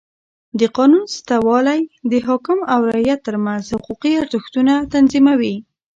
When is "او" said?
2.73-2.79